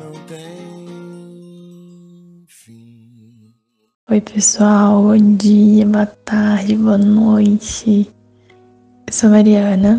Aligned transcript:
não 0.00 0.12
tem 0.26 1.66
fim. 2.48 3.52
Oi, 4.10 4.20
pessoal, 4.22 5.02
bom 5.02 5.36
dia, 5.36 5.84
boa 5.84 6.06
tarde, 6.06 6.74
boa 6.74 6.96
noite. 6.96 8.10
Eu 9.06 9.12
sou 9.12 9.28
Mariana, 9.28 9.98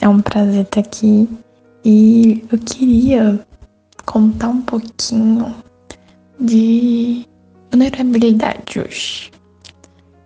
é 0.00 0.08
um 0.08 0.22
prazer 0.22 0.62
estar 0.62 0.80
aqui 0.80 1.28
e 1.84 2.42
eu 2.50 2.58
queria 2.58 3.46
contar 4.06 4.48
um 4.48 4.62
pouquinho 4.62 5.54
de 6.40 7.26
vulnerabilidade 7.70 8.80
hoje 8.80 9.30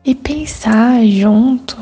e 0.05 0.15
pensar 0.15 1.05
junto 1.05 1.77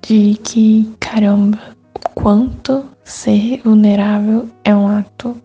de 0.00 0.34
que, 0.42 0.90
caramba, 0.98 1.60
o 1.94 2.08
quanto 2.14 2.86
ser 3.04 3.60
vulnerável 3.62 4.48
é 4.64 4.74
um 4.74 4.88
ato 4.88 5.36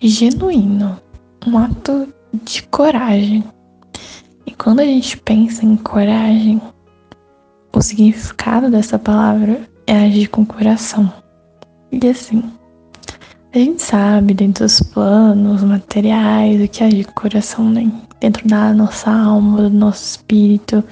genuíno, 0.00 0.98
um 1.46 1.58
ato 1.58 2.08
de 2.44 2.62
coragem. 2.64 3.44
E 4.46 4.52
quando 4.52 4.80
a 4.80 4.84
gente 4.84 5.16
pensa 5.18 5.64
em 5.64 5.76
coragem, 5.76 6.60
o 7.74 7.80
significado 7.80 8.70
dessa 8.70 8.98
palavra 8.98 9.60
é 9.86 9.96
agir 9.96 10.28
com 10.28 10.44
coração. 10.44 11.12
E 11.90 12.06
assim, 12.08 12.42
a 13.54 13.58
gente 13.58 13.82
sabe 13.82 14.34
dentro 14.34 14.64
dos 14.64 14.80
planos 14.80 15.62
materiais 15.62 16.62
o 16.62 16.68
que 16.68 16.84
agir 16.84 17.06
com 17.06 17.22
coração, 17.22 17.68
né? 17.68 17.90
Dentro 18.20 18.46
da 18.48 18.74
nossa 18.74 19.10
alma, 19.10 19.62
do 19.62 19.70
nosso 19.70 20.04
espírito, 20.04 20.82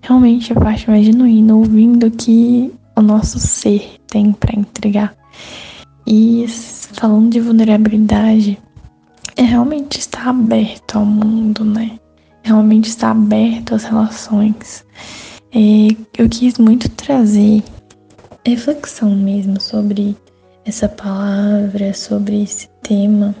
realmente 0.00 0.52
a 0.52 0.56
parte 0.56 0.88
mais 0.88 1.04
genuína, 1.04 1.54
ouvindo 1.54 2.06
o 2.06 2.10
que 2.10 2.72
o 2.96 3.02
nosso 3.02 3.38
ser 3.38 4.00
tem 4.06 4.32
para 4.32 4.58
entregar. 4.58 5.14
E 6.06 6.46
falando 6.92 7.30
de 7.30 7.40
vulnerabilidade, 7.40 8.58
é 9.36 9.42
realmente 9.42 9.98
estar 9.98 10.28
aberto 10.28 10.96
ao 10.96 11.04
mundo, 11.04 11.64
né? 11.64 11.98
Realmente 12.42 12.88
estar 12.88 13.10
aberto 13.10 13.74
às 13.74 13.84
relações. 13.84 14.84
É, 15.52 15.88
eu 16.16 16.28
quis 16.28 16.58
muito 16.58 16.88
trazer 16.90 17.62
reflexão 18.46 19.10
mesmo 19.10 19.60
sobre 19.60 20.16
essa 20.64 20.88
palavra, 20.88 21.94
sobre 21.94 22.42
esse 22.42 22.68
tema, 22.82 23.34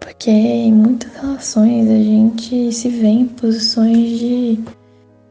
porque 0.00 0.30
em 0.30 0.72
muitas 0.72 1.12
relações 1.14 1.88
a 1.88 2.02
gente 2.02 2.72
se 2.72 2.88
vê 2.88 3.08
em 3.08 3.26
posições 3.26 4.18
de 4.18 4.58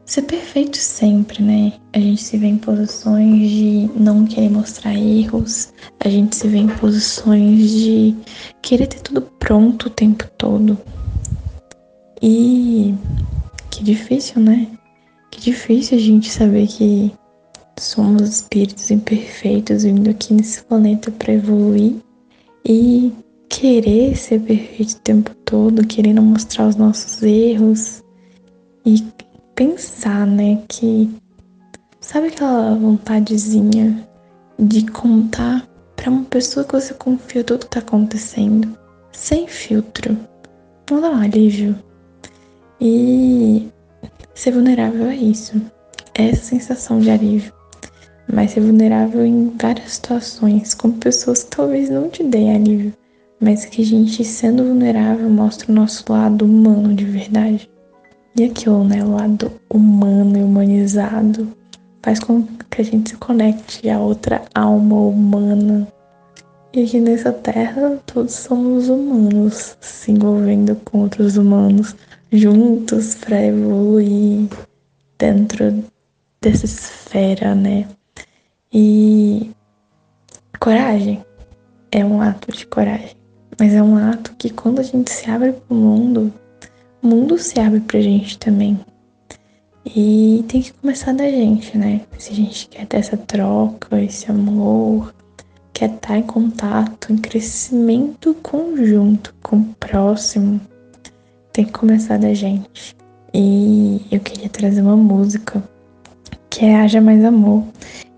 ser 0.04 0.22
perfeito 0.22 0.76
sempre, 0.76 1.42
né? 1.42 1.72
A 1.92 1.98
gente 1.98 2.22
se 2.22 2.36
vê 2.36 2.46
em 2.46 2.58
posições 2.58 3.50
de 3.50 3.90
não 3.96 4.24
querer 4.24 4.50
mostrar 4.50 4.94
erros, 4.94 5.72
a 6.00 6.08
gente 6.08 6.36
se 6.36 6.48
vê 6.48 6.58
em 6.58 6.68
posições 6.68 7.70
de 7.70 8.16
querer 8.60 8.86
ter 8.86 9.00
tudo 9.00 9.22
pronto 9.38 9.86
o 9.86 9.90
tempo 9.90 10.28
todo. 10.36 10.78
E 12.20 12.94
que 13.70 13.82
difícil, 13.82 14.40
né? 14.40 14.68
Que 15.30 15.40
difícil 15.40 15.98
a 15.98 16.00
gente 16.00 16.30
saber 16.30 16.66
que 16.66 17.12
somos 17.78 18.22
espíritos 18.22 18.90
imperfeitos 18.90 19.84
vindo 19.84 20.08
aqui 20.10 20.34
nesse 20.34 20.62
planeta 20.62 21.10
para 21.10 21.32
evoluir 21.32 21.96
e 22.64 23.12
querer 23.48 24.16
ser 24.16 24.40
perfeito 24.40 24.92
o 24.92 25.00
tempo 25.00 25.34
todo, 25.44 25.86
querendo 25.86 26.22
mostrar 26.22 26.68
os 26.68 26.76
nossos 26.76 27.22
erros 27.22 28.02
e 28.84 29.02
pensar, 29.54 30.26
né, 30.26 30.62
que 30.68 31.10
sabe 32.00 32.28
aquela 32.28 32.74
vontadezinha 32.74 34.08
de 34.58 34.86
contar 34.90 35.66
para 35.96 36.10
uma 36.10 36.24
pessoa 36.24 36.64
que 36.64 36.72
você 36.72 36.94
confia 36.94 37.44
tudo 37.44 37.66
que 37.66 37.70
tá 37.70 37.80
acontecendo, 37.80 38.76
sem 39.12 39.46
filtro. 39.46 40.16
Não 40.90 41.00
dá 41.00 41.10
um 41.10 41.22
alívio. 41.22 41.76
E 42.80 43.68
ser 44.34 44.52
vulnerável 44.52 45.06
é 45.06 45.14
isso. 45.14 45.60
É 46.14 46.28
essa 46.28 46.44
sensação 46.44 46.98
de 46.98 47.10
alívio. 47.10 47.52
Mas 48.32 48.52
ser 48.52 48.60
vulnerável 48.60 49.24
em 49.24 49.52
várias 49.60 49.92
situações, 49.92 50.74
com 50.74 50.90
pessoas 50.90 51.44
que 51.44 51.56
talvez 51.56 51.88
não 51.88 52.08
te 52.08 52.22
deem 52.22 52.54
alívio, 52.54 52.92
mas 53.40 53.64
que 53.64 53.82
a 53.82 53.84
gente, 53.84 54.24
sendo 54.24 54.64
vulnerável, 54.64 55.28
mostra 55.28 55.70
o 55.70 55.74
nosso 55.74 56.04
lado 56.08 56.44
humano 56.44 56.94
de 56.94 57.04
verdade. 57.04 57.71
E 58.36 58.44
aquilo, 58.44 58.84
né? 58.84 59.04
O 59.04 59.12
lado 59.12 59.52
humano 59.68 60.38
e 60.38 60.42
humanizado 60.42 61.48
faz 62.02 62.18
com 62.18 62.42
que 62.70 62.80
a 62.80 62.84
gente 62.84 63.10
se 63.10 63.16
conecte 63.16 63.88
a 63.90 63.98
outra 63.98 64.42
alma 64.54 64.96
humana. 64.96 65.86
E 66.72 66.84
aqui 66.84 67.00
nessa 67.00 67.32
terra 67.32 67.98
todos 68.06 68.32
somos 68.32 68.88
humanos, 68.88 69.76
se 69.80 70.10
envolvendo 70.12 70.74
com 70.76 71.02
outros 71.02 71.36
humanos 71.36 71.94
juntos 72.32 73.14
para 73.16 73.44
evoluir 73.44 74.48
dentro 75.18 75.84
dessa 76.40 76.64
esfera, 76.64 77.54
né? 77.54 77.86
E 78.72 79.50
coragem 80.58 81.22
é 81.90 82.04
um 82.04 82.22
ato 82.22 82.50
de 82.50 82.66
coragem, 82.66 83.16
mas 83.60 83.74
é 83.74 83.82
um 83.82 83.96
ato 83.96 84.34
que 84.38 84.48
quando 84.48 84.78
a 84.78 84.82
gente 84.82 85.10
se 85.12 85.30
abre 85.30 85.52
para 85.52 85.74
o 85.74 85.78
mundo, 85.78 86.32
o 87.02 87.06
mundo 87.06 87.36
se 87.38 87.58
abre 87.58 87.80
pra 87.80 88.00
gente 88.00 88.38
também. 88.38 88.78
E 89.84 90.44
tem 90.46 90.62
que 90.62 90.72
começar 90.72 91.12
da 91.12 91.28
gente, 91.28 91.76
né? 91.76 92.02
Se 92.16 92.30
a 92.30 92.34
gente 92.34 92.68
quer 92.68 92.86
ter 92.86 92.98
essa 92.98 93.16
troca, 93.16 94.00
esse 94.00 94.30
amor, 94.30 95.12
quer 95.72 95.90
estar 95.90 96.16
em 96.16 96.22
contato, 96.22 97.12
em 97.12 97.16
crescimento 97.16 98.34
conjunto 98.34 99.34
com 99.42 99.56
o 99.56 99.74
próximo, 99.80 100.60
tem 101.52 101.64
que 101.64 101.72
começar 101.72 102.18
da 102.18 102.32
gente. 102.32 102.94
E 103.34 104.00
eu 104.10 104.20
queria 104.20 104.48
trazer 104.48 104.82
uma 104.82 104.96
música 104.96 105.62
que 106.48 106.64
é 106.64 106.76
Haja 106.76 107.00
Mais 107.00 107.24
Amor. 107.24 107.64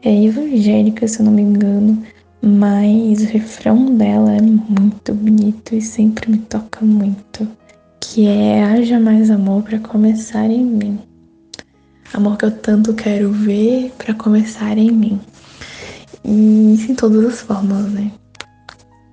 É 0.02 0.24
evangélica, 0.24 1.08
se 1.08 1.20
eu 1.20 1.24
não 1.24 1.32
me 1.32 1.40
engano, 1.40 2.02
mas 2.42 3.22
o 3.22 3.26
refrão 3.26 3.96
dela 3.96 4.36
é 4.36 4.42
muito 4.42 5.14
bonito 5.14 5.74
e 5.74 5.80
sempre 5.80 6.30
me 6.30 6.38
toca 6.38 6.84
muito 6.84 7.48
que 8.14 8.28
é 8.28 8.62
haja 8.62 9.00
mais 9.00 9.28
amor 9.28 9.64
para 9.64 9.76
começar 9.80 10.48
em 10.48 10.64
mim. 10.64 11.00
Amor 12.12 12.36
que 12.36 12.44
eu 12.44 12.50
tanto 12.52 12.94
quero 12.94 13.32
ver 13.32 13.92
para 13.98 14.14
começar 14.14 14.78
em 14.78 14.88
mim. 14.88 15.20
E 16.24 16.74
isso 16.74 16.92
em 16.92 16.94
todas 16.94 17.24
as 17.24 17.40
formas, 17.40 17.90
né? 17.90 18.12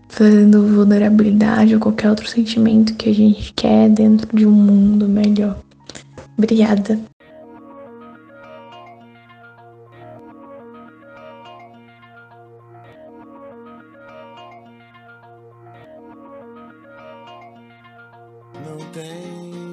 Fazendo 0.07 0.67
vulnerabilidade 0.67 1.73
ou 1.73 1.81
qualquer 1.81 2.11
outro 2.11 2.29
sentimento 2.29 2.93
que 2.93 3.09
a 3.09 3.13
gente 3.15 3.51
quer 3.53 3.89
dentro 3.89 4.37
de 4.37 4.45
um 4.45 4.51
mundo 4.51 5.09
melhor. 5.09 5.59
Obrigada. 6.37 6.99
não 18.65 18.77
tem 18.91 19.70